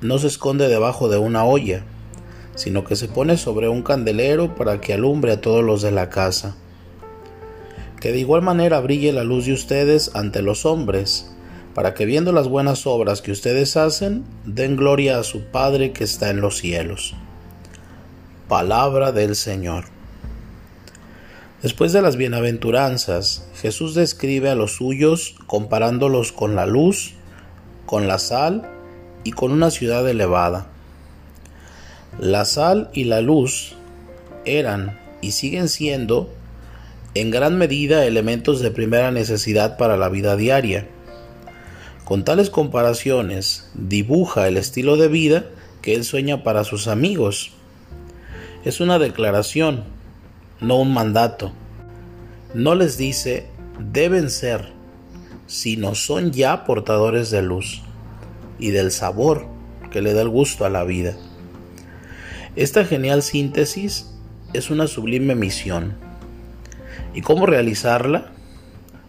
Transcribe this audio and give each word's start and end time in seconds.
no 0.00 0.18
se 0.18 0.26
esconde 0.26 0.68
debajo 0.68 1.08
de 1.08 1.18
una 1.18 1.44
olla, 1.44 1.82
sino 2.54 2.84
que 2.84 2.96
se 2.96 3.08
pone 3.08 3.36
sobre 3.36 3.68
un 3.68 3.82
candelero 3.82 4.54
para 4.54 4.80
que 4.80 4.94
alumbre 4.94 5.32
a 5.32 5.40
todos 5.40 5.64
los 5.64 5.82
de 5.82 5.90
la 5.90 6.10
casa. 6.10 6.56
Que 8.00 8.12
de 8.12 8.18
igual 8.18 8.42
manera 8.42 8.80
brille 8.80 9.12
la 9.12 9.24
luz 9.24 9.46
de 9.46 9.52
ustedes 9.52 10.10
ante 10.14 10.42
los 10.42 10.66
hombres, 10.66 11.32
para 11.74 11.94
que 11.94 12.06
viendo 12.06 12.32
las 12.32 12.48
buenas 12.48 12.86
obras 12.86 13.20
que 13.20 13.32
ustedes 13.32 13.76
hacen, 13.76 14.24
den 14.44 14.76
gloria 14.76 15.18
a 15.18 15.24
su 15.24 15.44
Padre 15.44 15.92
que 15.92 16.04
está 16.04 16.30
en 16.30 16.40
los 16.40 16.58
cielos. 16.58 17.14
Palabra 18.48 19.12
del 19.12 19.34
Señor. 19.34 19.84
Después 21.62 21.92
de 21.92 22.00
las 22.00 22.16
bienaventuranzas, 22.16 23.48
Jesús 23.60 23.94
describe 23.94 24.50
a 24.50 24.54
los 24.54 24.76
suyos 24.76 25.34
comparándolos 25.46 26.32
con 26.32 26.54
la 26.54 26.66
luz, 26.66 27.14
con 27.86 28.06
la 28.06 28.18
sal 28.18 28.75
y 29.26 29.32
con 29.32 29.50
una 29.50 29.72
ciudad 29.72 30.08
elevada. 30.08 30.68
La 32.20 32.44
sal 32.44 32.90
y 32.92 33.04
la 33.04 33.20
luz 33.20 33.74
eran 34.44 35.00
y 35.20 35.32
siguen 35.32 35.68
siendo 35.68 36.32
en 37.14 37.32
gran 37.32 37.58
medida 37.58 38.06
elementos 38.06 38.60
de 38.60 38.70
primera 38.70 39.10
necesidad 39.10 39.78
para 39.78 39.96
la 39.96 40.08
vida 40.10 40.36
diaria. 40.36 40.86
Con 42.04 42.24
tales 42.24 42.50
comparaciones 42.50 43.68
dibuja 43.74 44.46
el 44.46 44.58
estilo 44.58 44.96
de 44.96 45.08
vida 45.08 45.46
que 45.82 45.96
él 45.96 46.04
sueña 46.04 46.44
para 46.44 46.62
sus 46.62 46.86
amigos. 46.86 47.50
Es 48.64 48.80
una 48.80 49.00
declaración, 49.00 49.82
no 50.60 50.76
un 50.76 50.94
mandato. 50.94 51.50
No 52.54 52.76
les 52.76 52.96
dice 52.96 53.48
deben 53.92 54.30
ser, 54.30 54.68
sino 55.48 55.96
son 55.96 56.30
ya 56.30 56.64
portadores 56.64 57.32
de 57.32 57.42
luz 57.42 57.82
y 58.58 58.70
del 58.70 58.90
sabor 58.90 59.46
que 59.90 60.02
le 60.02 60.12
da 60.12 60.22
el 60.22 60.28
gusto 60.28 60.64
a 60.64 60.70
la 60.70 60.84
vida. 60.84 61.16
Esta 62.56 62.84
genial 62.84 63.22
síntesis 63.22 64.10
es 64.52 64.70
una 64.70 64.86
sublime 64.86 65.34
misión. 65.34 65.94
¿Y 67.14 67.20
cómo 67.20 67.46
realizarla? 67.46 68.30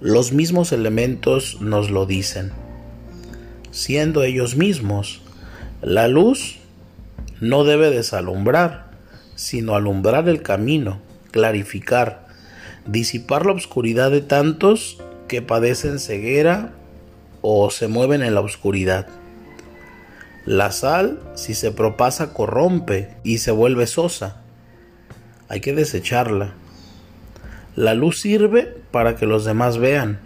Los 0.00 0.32
mismos 0.32 0.72
elementos 0.72 1.60
nos 1.60 1.90
lo 1.90 2.06
dicen. 2.06 2.52
Siendo 3.70 4.22
ellos 4.22 4.56
mismos, 4.56 5.22
la 5.82 6.08
luz 6.08 6.58
no 7.40 7.64
debe 7.64 7.90
desalumbrar, 7.90 8.90
sino 9.34 9.74
alumbrar 9.74 10.28
el 10.28 10.42
camino, 10.42 11.00
clarificar, 11.30 12.26
disipar 12.86 13.46
la 13.46 13.52
oscuridad 13.52 14.10
de 14.10 14.20
tantos 14.20 14.98
que 15.28 15.40
padecen 15.40 15.98
ceguera 15.98 16.72
o 17.40 17.70
se 17.70 17.88
mueven 17.88 18.22
en 18.22 18.34
la 18.34 18.40
oscuridad. 18.40 19.06
La 20.46 20.72
sal, 20.72 21.20
si 21.34 21.52
se 21.52 21.70
propasa, 21.70 22.32
corrompe 22.32 23.14
y 23.22 23.38
se 23.38 23.50
vuelve 23.50 23.86
sosa. 23.86 24.40
Hay 25.48 25.60
que 25.60 25.74
desecharla. 25.74 26.54
La 27.76 27.92
luz 27.92 28.20
sirve 28.20 28.74
para 28.90 29.16
que 29.16 29.26
los 29.26 29.44
demás 29.44 29.76
vean, 29.76 30.18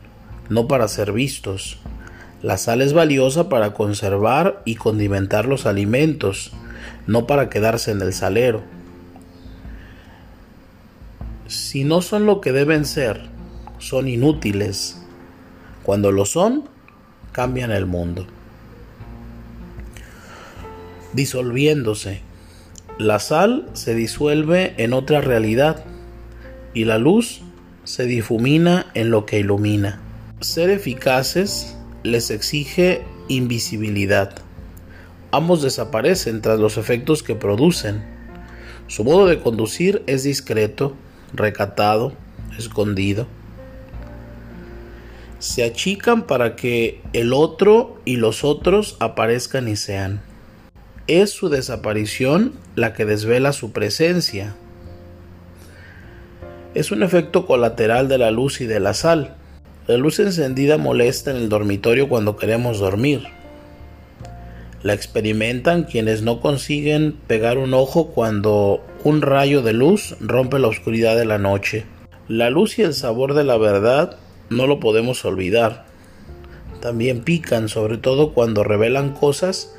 no 0.48 0.68
para 0.68 0.86
ser 0.86 1.10
vistos. 1.10 1.80
La 2.42 2.58
sal 2.58 2.80
es 2.80 2.92
valiosa 2.92 3.48
para 3.48 3.74
conservar 3.74 4.62
y 4.64 4.76
condimentar 4.76 5.46
los 5.46 5.66
alimentos, 5.66 6.52
no 7.08 7.26
para 7.26 7.50
quedarse 7.50 7.90
en 7.90 8.00
el 8.00 8.12
salero. 8.12 8.62
Si 11.48 11.82
no 11.82 12.02
son 12.02 12.24
lo 12.24 12.40
que 12.40 12.52
deben 12.52 12.84
ser, 12.84 13.20
son 13.78 14.06
inútiles. 14.06 15.02
Cuando 15.82 16.12
lo 16.12 16.24
son, 16.24 16.68
cambian 17.32 17.72
el 17.72 17.86
mundo 17.86 18.26
disolviéndose. 21.14 22.20
La 22.98 23.18
sal 23.18 23.68
se 23.72 23.94
disuelve 23.94 24.74
en 24.76 24.92
otra 24.92 25.20
realidad 25.20 25.84
y 26.74 26.84
la 26.84 26.98
luz 26.98 27.42
se 27.84 28.06
difumina 28.06 28.86
en 28.94 29.10
lo 29.10 29.26
que 29.26 29.38
ilumina. 29.38 30.00
Ser 30.40 30.70
eficaces 30.70 31.76
les 32.02 32.30
exige 32.30 33.02
invisibilidad. 33.28 34.34
Ambos 35.30 35.62
desaparecen 35.62 36.42
tras 36.42 36.60
los 36.60 36.76
efectos 36.76 37.22
que 37.22 37.34
producen. 37.34 38.04
Su 38.86 39.04
modo 39.04 39.26
de 39.26 39.40
conducir 39.40 40.02
es 40.06 40.22
discreto, 40.22 40.94
recatado, 41.32 42.12
escondido. 42.58 43.26
Se 45.38 45.64
achican 45.64 46.26
para 46.26 46.56
que 46.56 47.00
el 47.12 47.32
otro 47.32 48.00
y 48.04 48.16
los 48.16 48.44
otros 48.44 48.96
aparezcan 49.00 49.68
y 49.68 49.76
sean. 49.76 50.22
Es 51.06 51.32
su 51.32 51.50
desaparición 51.50 52.54
la 52.76 52.94
que 52.94 53.04
desvela 53.04 53.52
su 53.52 53.72
presencia. 53.72 54.54
Es 56.72 56.92
un 56.92 57.02
efecto 57.02 57.44
colateral 57.46 58.08
de 58.08 58.16
la 58.16 58.30
luz 58.30 58.62
y 58.62 58.66
de 58.66 58.80
la 58.80 58.94
sal. 58.94 59.34
La 59.86 59.98
luz 59.98 60.18
encendida 60.18 60.78
molesta 60.78 61.30
en 61.30 61.36
el 61.36 61.50
dormitorio 61.50 62.08
cuando 62.08 62.36
queremos 62.36 62.78
dormir. 62.78 63.24
La 64.82 64.94
experimentan 64.94 65.84
quienes 65.84 66.22
no 66.22 66.40
consiguen 66.40 67.18
pegar 67.26 67.58
un 67.58 67.74
ojo 67.74 68.06
cuando 68.06 68.82
un 69.02 69.20
rayo 69.20 69.60
de 69.60 69.74
luz 69.74 70.16
rompe 70.20 70.58
la 70.58 70.68
oscuridad 70.68 71.18
de 71.18 71.26
la 71.26 71.36
noche. 71.36 71.84
La 72.28 72.48
luz 72.48 72.78
y 72.78 72.82
el 72.82 72.94
sabor 72.94 73.34
de 73.34 73.44
la 73.44 73.58
verdad 73.58 74.16
no 74.48 74.66
lo 74.66 74.80
podemos 74.80 75.22
olvidar. 75.26 75.84
También 76.80 77.24
pican, 77.24 77.68
sobre 77.68 77.98
todo 77.98 78.32
cuando 78.32 78.64
revelan 78.64 79.10
cosas 79.12 79.74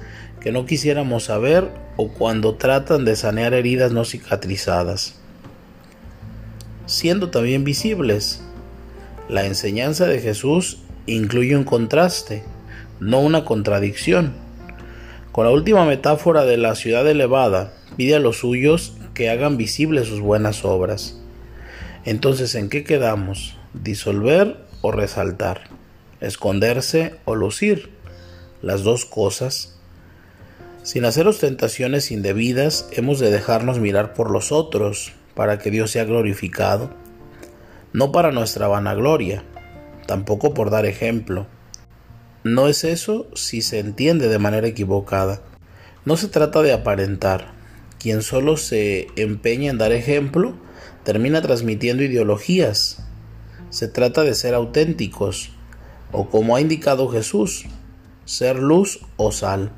que 0.45 0.51
no 0.51 0.67
quisiéramos 0.67 1.23
saber 1.23 1.72
o 1.97 2.09
cuando 2.09 2.53
tratan 2.53 3.03
de 3.03 3.16
sanear 3.16 3.56
heridas 3.56 3.91
no 3.91 4.06
cicatrizadas. 4.06 5.16
Siendo 6.85 7.31
también 7.31 7.63
visibles, 7.63 8.44
la 9.28 9.47
enseñanza 9.47 10.05
de 10.05 10.19
Jesús 10.19 10.84
incluye 11.07 11.57
un 11.57 11.63
contraste, 11.63 12.44
no 13.00 13.22
una 13.22 13.44
contradicción. 13.44 14.34
Con 15.31 15.45
la 15.45 15.51
última 15.51 15.84
metáfora 15.84 16.45
de 16.45 16.57
la 16.57 16.75
ciudad 16.75 17.09
elevada, 17.09 17.73
pide 17.97 18.13
a 18.13 18.19
los 18.19 18.38
suyos 18.38 18.94
que 19.16 19.31
hagan 19.31 19.57
visibles 19.57 20.07
sus 20.09 20.19
buenas 20.19 20.63
obras. 20.63 21.19
Entonces, 22.03 22.53
¿en 22.53 22.69
qué 22.69 22.84
quedamos? 22.84 23.57
¿Disolver 23.73 24.57
o 24.81 24.91
resaltar? 24.91 25.61
¿Esconderse 26.22 27.16
o 27.25 27.34
lucir? 27.34 27.89
Las 28.61 28.84
dos 28.84 29.05
cosas 29.05 29.74
sin 30.85 31.03
hacer 31.03 31.28
ostentaciones 31.28 32.12
indebidas, 32.12 32.88
hemos 32.91 33.18
de 33.18 33.31
dejarnos 33.31 33.79
mirar 33.79 34.13
por 34.13 34.29
los 34.29 34.51
otros 34.51 35.13
para 35.34 35.57
que 35.57 35.72
Dios 35.72 35.90
sea 35.90 36.06
glorificado, 36.06 36.91
no 37.91 38.12
para 38.12 38.31
nuestra 38.31 38.68
vanagloria, 38.68 39.44
tampoco 40.06 40.53
por 40.53 40.69
dar 40.69 40.85
ejemplo. 40.85 41.47
No 42.44 42.68
es 42.68 42.84
eso 42.84 43.25
si 43.34 43.63
se 43.63 43.79
entiende 43.79 44.28
de 44.28 44.37
manera 44.37 44.67
equivocada. 44.67 45.41
No 46.05 46.17
se 46.17 46.28
trata 46.28 46.61
de 46.61 46.72
aparentar. 46.72 47.55
Quien 47.97 48.22
solo 48.22 48.55
se 48.55 49.08
empeña 49.16 49.72
en 49.72 49.79
dar 49.79 49.91
ejemplo 49.91 50.53
termina 51.03 51.41
transmitiendo 51.41 52.03
ideologías. 52.03 53.03
Se 53.72 53.88
trata 53.88 54.22
de 54.22 54.35
ser 54.35 54.53
auténticos, 54.53 55.49
o 56.11 56.29
como 56.29 56.55
ha 56.55 56.61
indicado 56.61 57.09
Jesús, 57.09 57.66
ser 58.26 58.59
luz 58.59 58.99
o 59.17 59.31
sal. 59.31 59.72